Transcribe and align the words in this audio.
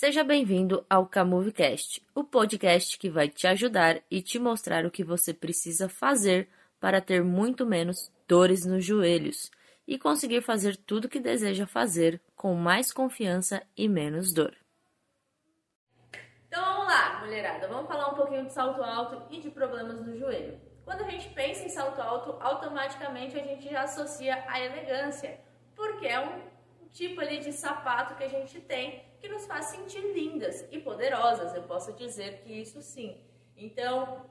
Seja 0.00 0.22
bem-vindo 0.22 0.86
ao 0.88 1.06
Camovecast, 1.06 2.00
o 2.14 2.22
podcast 2.22 2.96
que 2.96 3.10
vai 3.10 3.28
te 3.28 3.48
ajudar 3.48 4.00
e 4.08 4.22
te 4.22 4.38
mostrar 4.38 4.86
o 4.86 4.92
que 4.92 5.02
você 5.02 5.34
precisa 5.34 5.88
fazer 5.88 6.48
para 6.78 7.00
ter 7.00 7.24
muito 7.24 7.66
menos 7.66 8.08
dores 8.28 8.64
nos 8.64 8.84
joelhos 8.84 9.50
e 9.88 9.98
conseguir 9.98 10.40
fazer 10.40 10.76
tudo 10.76 11.06
o 11.06 11.08
que 11.08 11.18
deseja 11.18 11.66
fazer 11.66 12.20
com 12.36 12.54
mais 12.54 12.92
confiança 12.92 13.60
e 13.76 13.88
menos 13.88 14.32
dor. 14.32 14.54
Então 16.46 16.64
vamos 16.64 16.86
lá, 16.86 17.18
mulherada, 17.18 17.66
vamos 17.66 17.88
falar 17.88 18.12
um 18.12 18.14
pouquinho 18.14 18.46
de 18.46 18.52
salto 18.52 18.80
alto 18.80 19.34
e 19.34 19.40
de 19.40 19.50
problemas 19.50 20.00
no 20.00 20.16
joelho. 20.16 20.60
Quando 20.84 21.02
a 21.02 21.10
gente 21.10 21.28
pensa 21.30 21.64
em 21.64 21.70
salto 21.70 22.00
alto, 22.00 22.36
automaticamente 22.40 23.36
a 23.36 23.42
gente 23.42 23.68
já 23.68 23.82
associa 23.82 24.44
a 24.46 24.60
elegância, 24.60 25.40
porque 25.74 26.06
é 26.06 26.20
um 26.20 26.47
tipo 26.98 27.20
ali 27.20 27.38
de 27.38 27.52
sapato 27.52 28.16
que 28.16 28.24
a 28.24 28.28
gente 28.28 28.60
tem 28.60 29.04
que 29.20 29.28
nos 29.28 29.46
faz 29.46 29.66
sentir 29.66 30.00
lindas 30.00 30.66
e 30.72 30.80
poderosas, 30.80 31.54
eu 31.54 31.62
posso 31.62 31.92
dizer 31.92 32.40
que 32.40 32.52
isso 32.52 32.82
sim. 32.82 33.16
Então, 33.56 34.28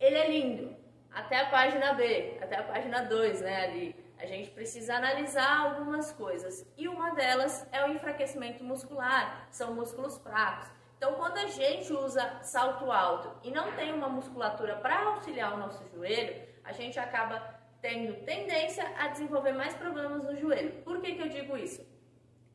ele 0.00 0.16
é 0.16 0.30
lindo, 0.30 0.74
até 1.12 1.40
a 1.40 1.50
página 1.50 1.92
B, 1.92 2.38
até 2.40 2.56
a 2.56 2.62
página 2.62 3.02
2, 3.02 3.42
né, 3.42 3.64
ali. 3.64 4.06
A 4.18 4.24
gente 4.24 4.48
precisa 4.50 4.94
analisar 4.94 5.58
algumas 5.60 6.10
coisas 6.10 6.66
e 6.74 6.88
uma 6.88 7.10
delas 7.10 7.66
é 7.70 7.84
o 7.84 7.92
enfraquecimento 7.92 8.64
muscular, 8.64 9.46
são 9.50 9.74
músculos 9.74 10.16
fracos. 10.16 10.68
Então, 10.96 11.16
quando 11.16 11.36
a 11.36 11.48
gente 11.48 11.92
usa 11.92 12.42
salto 12.42 12.90
alto 12.90 13.30
e 13.42 13.50
não 13.50 13.72
tem 13.72 13.92
uma 13.92 14.08
musculatura 14.08 14.76
para 14.76 15.04
auxiliar 15.08 15.52
o 15.52 15.58
nosso 15.58 15.86
joelho, 15.90 16.34
a 16.64 16.72
gente 16.72 16.98
acaba 16.98 17.56
tendo 17.86 18.14
tendência 18.24 18.84
a 18.98 19.06
desenvolver 19.06 19.52
mais 19.52 19.72
problemas 19.74 20.24
no 20.24 20.34
joelho. 20.36 20.72
Por 20.82 21.00
que, 21.00 21.14
que 21.14 21.22
eu 21.22 21.28
digo 21.28 21.56
isso? 21.56 21.86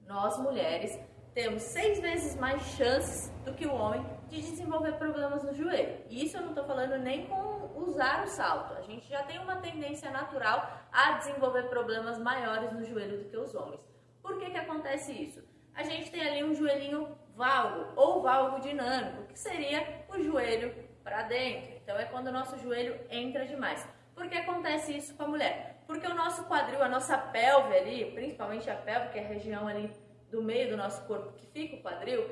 Nós 0.06 0.38
mulheres 0.40 1.00
temos 1.34 1.62
seis 1.62 2.02
vezes 2.02 2.36
mais 2.36 2.62
chances 2.76 3.32
do 3.46 3.54
que 3.54 3.66
o 3.66 3.74
homem 3.74 4.06
de 4.28 4.42
desenvolver 4.42 4.92
problemas 4.98 5.42
no 5.42 5.54
joelho. 5.54 6.04
E 6.10 6.26
isso 6.26 6.36
eu 6.36 6.42
não 6.42 6.50
estou 6.50 6.66
falando 6.66 6.98
nem 6.98 7.28
com 7.28 7.72
usar 7.78 8.26
o 8.26 8.28
salto. 8.28 8.74
A 8.74 8.82
gente 8.82 9.08
já 9.08 9.24
tem 9.24 9.40
uma 9.40 9.56
tendência 9.56 10.12
natural 10.12 10.70
a 10.92 11.14
desenvolver 11.14 11.70
problemas 11.70 12.20
maiores 12.20 12.74
no 12.74 12.84
joelho 12.84 13.20
do 13.20 13.30
que 13.30 13.38
os 13.38 13.56
homens. 13.56 13.80
Por 14.22 14.38
que, 14.38 14.50
que 14.50 14.58
acontece 14.58 15.14
isso? 15.14 15.42
A 15.74 15.84
gente 15.84 16.12
tem 16.12 16.28
ali 16.28 16.44
um 16.44 16.54
joelhinho 16.54 17.08
valgo 17.38 17.94
ou 17.96 18.22
valgo 18.22 18.60
dinâmico, 18.60 19.28
que 19.28 19.40
seria 19.40 20.04
o 20.10 20.22
joelho 20.22 20.76
para 21.06 21.24
dentro. 21.24 21.72
Então 21.78 21.96
é 21.96 22.04
quando 22.04 22.28
o 22.28 22.34
nosso 22.34 22.58
joelho 22.60 23.00
entra 23.10 23.46
demais. 23.46 23.88
Por 24.16 24.28
que 24.30 24.38
acontece 24.38 24.96
isso 24.96 25.16
com 25.16 25.24
a 25.24 25.28
mulher? 25.28 25.84
Porque 25.88 26.08
o 26.08 26.14
nosso 26.14 26.46
quadril, 26.46 26.82
a 26.84 26.90
nossa 26.90 27.18
pelve 27.18 27.76
ali, 27.76 28.12
principalmente 28.12 28.70
a 28.70 28.76
pelve, 28.76 29.10
que 29.10 29.20
é 29.20 29.26
a 29.26 29.28
região 29.28 29.68
ali 29.68 29.92
do 30.30 30.42
meio 30.42 30.70
do 30.70 30.78
nosso 30.78 31.06
corpo 31.06 31.34
que 31.34 31.46
fica 31.48 31.76
o 31.76 31.82
quadril, 31.82 32.30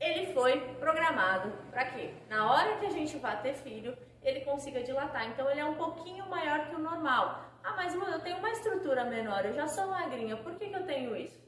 ele 0.00 0.32
foi 0.34 0.60
programado 0.74 1.52
para 1.70 1.86
quê? 1.86 2.12
Na 2.28 2.50
hora 2.50 2.76
que 2.78 2.86
a 2.86 2.90
gente 2.90 3.16
vai 3.18 3.40
ter 3.40 3.54
filho, 3.54 3.96
ele 4.22 4.40
consiga 4.40 4.82
dilatar. 4.82 5.26
Então 5.28 5.48
ele 5.48 5.60
é 5.60 5.64
um 5.64 5.74
pouquinho 5.74 6.28
maior 6.28 6.66
que 6.66 6.74
o 6.74 6.78
normal. 6.78 7.44
Ah, 7.62 7.74
mas 7.76 7.94
eu 7.94 8.20
tenho 8.20 8.38
uma 8.38 8.50
estrutura 8.50 9.04
menor, 9.04 9.44
eu 9.44 9.54
já 9.54 9.66
sou 9.66 9.88
magrinha, 9.88 10.36
por 10.36 10.54
que, 10.54 10.68
que 10.68 10.76
eu 10.76 10.86
tenho 10.86 11.16
isso? 11.16 11.44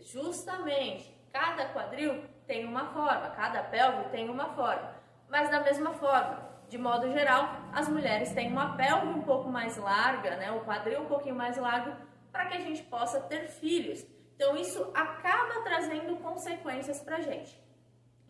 Justamente, 0.00 1.14
cada 1.32 1.66
quadril 1.66 2.24
tem 2.46 2.64
uma 2.64 2.86
forma, 2.92 3.30
cada 3.30 3.62
pelve 3.62 4.10
tem 4.10 4.28
uma 4.28 4.50
forma. 4.54 4.94
Mas 5.28 5.48
da 5.48 5.60
mesma 5.60 5.92
forma, 5.94 6.51
de 6.72 6.78
modo 6.78 7.12
geral, 7.12 7.50
as 7.70 7.86
mulheres 7.86 8.32
têm 8.32 8.50
uma 8.50 8.74
pelve 8.74 9.08
um 9.08 9.20
pouco 9.20 9.46
mais 9.46 9.76
larga, 9.76 10.36
né, 10.36 10.50
o 10.52 10.64
quadril 10.64 11.02
um 11.02 11.06
pouquinho 11.06 11.34
mais 11.34 11.58
largo, 11.58 11.94
para 12.32 12.46
que 12.46 12.56
a 12.56 12.60
gente 12.60 12.82
possa 12.84 13.20
ter 13.20 13.46
filhos. 13.48 14.06
Então, 14.34 14.56
isso 14.56 14.90
acaba 14.94 15.60
trazendo 15.62 16.16
consequências 16.22 16.98
para 17.02 17.18
a 17.18 17.20
gente. 17.20 17.62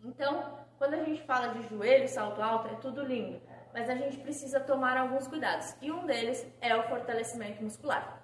Então, 0.03 0.59
quando 0.77 0.95
a 0.95 1.03
gente 1.05 1.21
fala 1.23 1.53
de 1.53 1.63
joelho, 1.69 2.05
salto 2.09 2.41
alto, 2.41 2.67
é 2.67 2.75
tudo 2.81 3.01
lindo, 3.01 3.41
mas 3.73 3.89
a 3.89 3.95
gente 3.95 4.17
precisa 4.17 4.59
tomar 4.59 4.97
alguns 4.97 5.25
cuidados 5.25 5.73
e 5.81 5.89
um 5.89 6.05
deles 6.05 6.45
é 6.59 6.75
o 6.75 6.83
fortalecimento 6.89 7.63
muscular. 7.63 8.21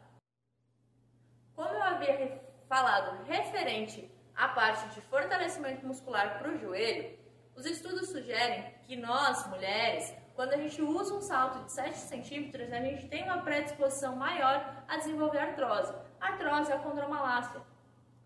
Como 1.56 1.70
eu 1.70 1.82
havia 1.82 2.42
falado 2.68 3.24
referente 3.24 4.12
à 4.36 4.50
parte 4.50 4.86
de 4.90 5.00
fortalecimento 5.00 5.88
muscular 5.88 6.40
para 6.40 6.50
o 6.50 6.58
joelho, 6.58 7.18
os 7.60 7.66
estudos 7.66 8.08
sugerem 8.08 8.74
que 8.88 8.96
nós, 8.96 9.46
mulheres, 9.48 10.14
quando 10.34 10.54
a 10.54 10.58
gente 10.58 10.82
usa 10.82 11.14
um 11.14 11.22
salto 11.22 11.66
de 11.66 11.74
7 11.74 11.98
centímetros, 11.98 12.72
a 12.72 12.80
gente 12.80 13.10
tem 13.10 13.24
uma 13.26 13.40
predisposição 13.40 14.16
maior 14.16 14.86
a 14.88 14.96
desenvolver 14.96 15.40
artrose. 15.40 15.94
Artrose 16.22 16.72
é 16.72 16.76
a 16.76 16.80
condromalácia 16.80 17.62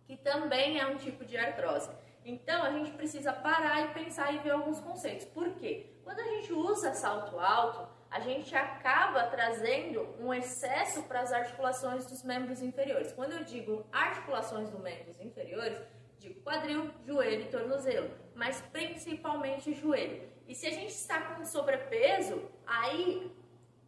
que 0.05 0.15
também 0.17 0.79
é 0.79 0.85
um 0.85 0.97
tipo 0.97 1.25
de 1.25 1.35
artrose. 1.35 1.89
Então 2.23 2.61
a 2.63 2.71
gente 2.71 2.91
precisa 2.91 3.33
parar 3.33 3.85
e 3.85 3.93
pensar 3.95 4.31
e 4.31 4.37
ver 4.37 4.51
alguns 4.51 4.79
conceitos. 4.79 5.25
Por 5.25 5.49
quê? 5.55 5.97
Quando 6.03 6.19
a 6.19 6.25
gente 6.25 6.53
usa 6.53 6.93
salto 6.93 7.39
alto, 7.39 7.87
a 8.11 8.19
gente 8.19 8.55
acaba 8.55 9.23
trazendo 9.23 10.15
um 10.19 10.31
excesso 10.31 11.01
para 11.03 11.21
as 11.21 11.33
articulações 11.33 12.05
dos 12.05 12.21
membros 12.21 12.61
inferiores. 12.61 13.11
Quando 13.13 13.31
eu 13.31 13.43
digo 13.43 13.83
articulações 13.91 14.69
dos 14.69 14.79
membros 14.79 15.19
inferiores, 15.19 15.81
quadril, 16.29 16.91
joelho 17.05 17.43
e 17.43 17.49
tornozelo, 17.49 18.11
mas 18.35 18.61
principalmente 18.71 19.73
joelho. 19.73 20.29
E 20.47 20.55
se 20.55 20.67
a 20.67 20.71
gente 20.71 20.91
está 20.91 21.21
com 21.21 21.45
sobrepeso, 21.45 22.41
aí 22.65 23.31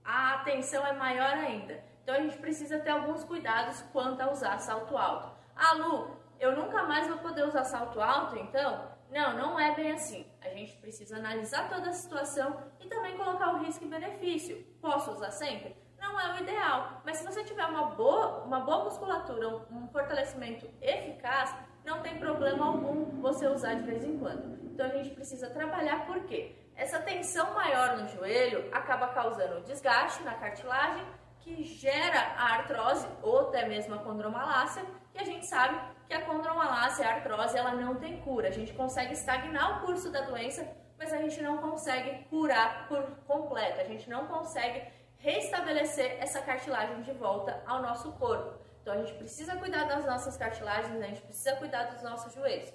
a 0.03 0.35
atenção 0.35 0.85
é 0.85 0.93
maior 0.93 1.33
ainda. 1.33 1.83
Então 2.03 2.15
a 2.15 2.19
gente 2.19 2.37
precisa 2.37 2.79
ter 2.79 2.91
alguns 2.91 3.23
cuidados 3.23 3.81
quanto 3.91 4.21
a 4.21 4.31
usar 4.31 4.57
salto 4.59 4.97
alto. 4.97 5.35
Ah, 5.55 5.73
Lu, 5.73 6.15
eu 6.39 6.55
nunca 6.55 6.83
mais 6.83 7.07
vou 7.07 7.17
poder 7.17 7.45
usar 7.45 7.63
salto 7.63 7.99
alto, 7.99 8.37
então? 8.37 8.95
Não, 9.09 9.33
não 9.37 9.59
é 9.59 9.73
bem 9.73 9.91
assim. 9.91 10.25
A 10.41 10.49
gente 10.49 10.75
precisa 10.77 11.17
analisar 11.17 11.69
toda 11.69 11.89
a 11.89 11.93
situação 11.93 12.61
e 12.79 12.87
também 12.87 13.17
colocar 13.17 13.53
o 13.53 13.63
risco 13.63 13.83
e 13.83 13.87
benefício. 13.87 14.63
Posso 14.81 15.11
usar 15.11 15.31
sempre? 15.31 15.75
Não 16.05 16.19
é 16.19 16.33
o 16.33 16.43
ideal, 16.43 17.01
mas 17.03 17.17
se 17.17 17.25
você 17.25 17.43
tiver 17.43 17.65
uma 17.65 17.85
boa, 17.87 18.43
uma 18.43 18.59
boa 18.59 18.83
musculatura, 18.83 19.47
um 19.71 19.87
fortalecimento 19.87 20.69
eficaz, 20.79 21.55
não 21.83 21.99
tem 22.01 22.19
problema 22.19 22.67
algum 22.67 23.19
você 23.19 23.47
usar 23.47 23.73
de 23.73 23.81
vez 23.81 24.03
em 24.03 24.19
quando. 24.19 24.45
Então 24.71 24.85
a 24.85 24.89
gente 24.89 25.09
precisa 25.09 25.49
trabalhar 25.49 26.05
por 26.05 26.23
quê? 26.25 26.55
Essa 26.75 26.99
tensão 26.99 27.55
maior 27.55 27.97
no 27.97 28.07
joelho 28.07 28.69
acaba 28.71 29.07
causando 29.07 29.61
desgaste 29.61 30.21
na 30.21 30.35
cartilagem 30.35 31.03
que 31.39 31.63
gera 31.63 32.19
a 32.37 32.53
artrose 32.57 33.07
ou 33.23 33.47
até 33.47 33.67
mesmo 33.67 33.95
a 33.95 33.99
condromalácia, 33.99 34.85
e 35.15 35.19
a 35.19 35.23
gente 35.23 35.47
sabe 35.47 35.79
que 36.07 36.13
a 36.13 36.23
condromalácia, 36.23 37.03
a 37.07 37.15
artrose, 37.15 37.57
ela 37.57 37.73
não 37.73 37.95
tem 37.95 38.21
cura. 38.21 38.49
A 38.49 38.51
gente 38.51 38.73
consegue 38.73 39.13
estagnar 39.13 39.77
o 39.77 39.85
curso 39.87 40.11
da 40.11 40.21
doença, 40.21 40.67
mas 40.99 41.11
a 41.11 41.17
gente 41.17 41.41
não 41.41 41.57
consegue 41.57 42.25
curar 42.25 42.87
por 42.87 43.03
completo. 43.25 43.81
A 43.81 43.85
gente 43.85 44.07
não 44.07 44.27
consegue 44.27 44.83
restabelecer 45.17 46.17
essa 46.19 46.41
cartilagem 46.41 47.01
de 47.01 47.11
volta 47.13 47.61
ao 47.65 47.81
nosso 47.81 48.11
corpo. 48.13 48.59
Então 48.81 48.93
a 48.93 48.97
gente 48.97 49.13
precisa 49.13 49.55
cuidar 49.55 49.85
das 49.85 50.05
nossas 50.05 50.37
cartilagens, 50.37 51.01
a 51.01 51.07
gente 51.07 51.21
precisa 51.21 51.55
cuidar 51.55 51.85
dos 51.85 52.03
nossos 52.03 52.33
joelhos. 52.33 52.71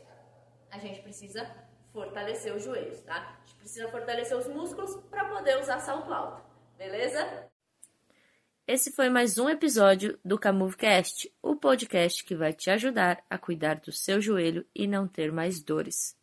A 0.70 0.78
gente 0.78 1.00
precisa 1.02 1.48
fortalecer 1.92 2.54
os 2.54 2.64
joelhos, 2.64 3.00
tá? 3.00 3.36
A 3.36 3.46
gente 3.46 3.56
precisa 3.56 3.88
fortalecer 3.88 4.36
os 4.36 4.48
músculos 4.48 4.96
para 5.08 5.24
poder 5.26 5.58
usar 5.58 5.78
salto 5.80 6.12
alto. 6.12 6.42
Beleza? 6.76 7.48
Esse 8.66 8.92
foi 8.92 9.08
mais 9.08 9.36
um 9.36 9.48
episódio 9.48 10.18
do 10.24 10.38
Camovecast, 10.38 11.32
o 11.42 11.56
podcast 11.56 12.24
que 12.24 12.36
vai 12.36 12.52
te 12.52 12.70
ajudar 12.70 13.20
a 13.28 13.36
cuidar 13.36 13.80
do 13.80 13.90
seu 13.90 14.20
joelho 14.20 14.64
e 14.74 14.86
não 14.86 15.08
ter 15.08 15.32
mais 15.32 15.62
dores. 15.62 16.16